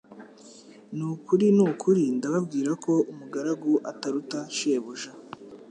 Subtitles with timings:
[0.95, 5.11] Ni ukuri, ni ukuri ndababwira ko umugaragagu ataruta shebuja;